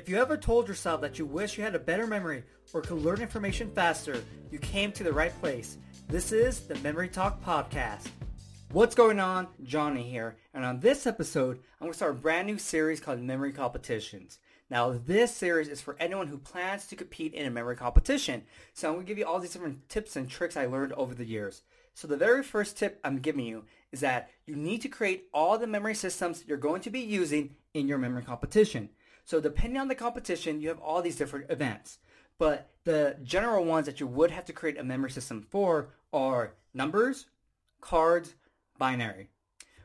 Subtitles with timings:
[0.00, 3.02] If you ever told yourself that you wish you had a better memory or could
[3.02, 5.76] learn information faster, you came to the right place.
[6.08, 8.08] This is the Memory Talk Podcast.
[8.72, 9.48] What's going on?
[9.62, 13.20] Johnny here, and on this episode, I'm going to start a brand new series called
[13.20, 14.38] Memory Competitions.
[14.70, 18.44] Now, this series is for anyone who plans to compete in a memory competition.
[18.72, 21.14] So I'm going to give you all these different tips and tricks I learned over
[21.14, 21.60] the years.
[21.92, 25.58] So the very first tip I'm giving you is that you need to create all
[25.58, 28.88] the memory systems you're going to be using in your memory competition.
[29.24, 31.98] So depending on the competition, you have all these different events.
[32.38, 36.54] But the general ones that you would have to create a memory system for are
[36.72, 37.26] numbers,
[37.80, 38.34] cards,
[38.78, 39.28] binary.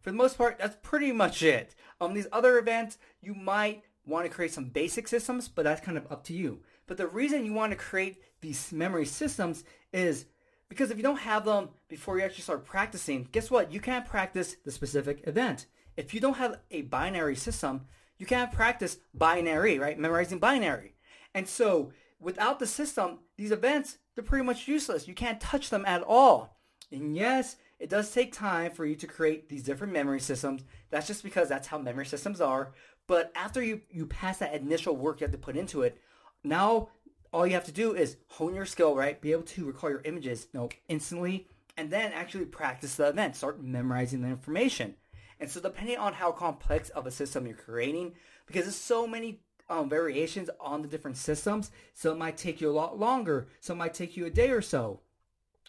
[0.00, 1.74] For the most part, that's pretty much it.
[2.00, 5.96] Um, these other events, you might want to create some basic systems, but that's kind
[5.96, 6.60] of up to you.
[6.86, 10.26] But the reason you want to create these memory systems is
[10.68, 13.72] because if you don't have them before you actually start practicing, guess what?
[13.72, 15.66] You can't practice the specific event.
[15.96, 17.86] If you don't have a binary system,
[18.20, 19.98] you can't practice binary, right?
[19.98, 20.94] Memorizing binary.
[21.34, 25.08] And so without the system, these events, they're pretty much useless.
[25.08, 26.60] You can't touch them at all.
[26.92, 30.64] And yes, it does take time for you to create these different memory systems.
[30.90, 32.72] That's just because that's how memory systems are.
[33.06, 35.98] But after you, you pass that initial work you have to put into it,
[36.44, 36.90] now
[37.32, 39.18] all you have to do is hone your skill, right?
[39.18, 43.36] Be able to recall your images you know, instantly and then actually practice the event.
[43.36, 44.96] Start memorizing the information.
[45.40, 48.14] And so depending on how complex of a system you're creating,
[48.46, 52.68] because there's so many um, variations on the different systems, so it might take you
[52.68, 53.48] a lot longer.
[53.60, 55.00] So it might take you a day or so.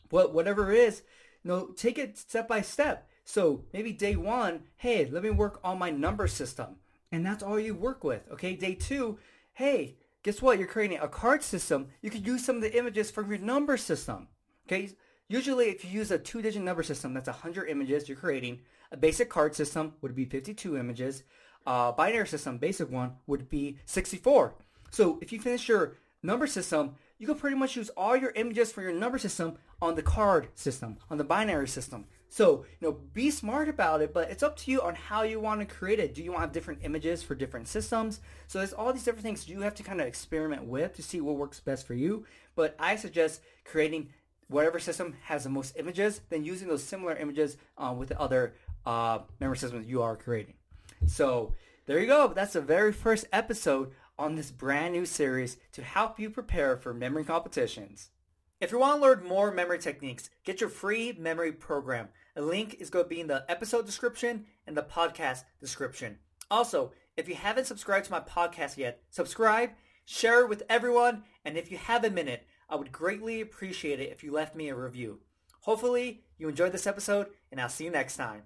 [0.09, 1.03] But whatever it is,
[1.43, 3.07] you know, take it step by step.
[3.23, 6.77] So maybe day one, hey, let me work on my number system.
[7.11, 8.29] And that's all you work with.
[8.31, 8.55] Okay.
[8.55, 9.19] Day two,
[9.53, 10.57] hey, guess what?
[10.57, 11.87] You're creating a card system.
[12.01, 14.27] You could use some of the images from your number system.
[14.67, 14.89] Okay.
[15.31, 18.59] Usually if you use a two-digit number system, that's 100 images you're creating.
[18.91, 21.23] A basic card system would be 52 images.
[21.65, 24.55] A binary system, basic one, would be 64.
[24.89, 28.73] So if you finish your number system, you can pretty much use all your images
[28.73, 32.07] for your number system on the card system, on the binary system.
[32.27, 35.39] So, you know, be smart about it, but it's up to you on how you
[35.39, 36.13] want to create it.
[36.13, 38.19] Do you want to have different images for different systems?
[38.47, 41.21] So there's all these different things you have to kind of experiment with to see
[41.21, 42.25] what works best for you.
[42.53, 44.09] But I suggest creating
[44.51, 48.53] whatever system has the most images, then using those similar images uh, with the other
[48.85, 50.55] uh, memory systems you are creating.
[51.07, 51.53] So
[51.85, 52.27] there you go.
[52.27, 56.93] That's the very first episode on this brand new series to help you prepare for
[56.93, 58.09] memory competitions.
[58.59, 62.09] If you want to learn more memory techniques, get your free memory program.
[62.35, 66.19] A link is going to be in the episode description and the podcast description.
[66.51, 69.71] Also, if you haven't subscribed to my podcast yet, subscribe,
[70.05, 74.11] share it with everyone, and if you have a minute, I would greatly appreciate it
[74.11, 75.19] if you left me a review.
[75.63, 78.43] Hopefully, you enjoyed this episode, and I'll see you next time.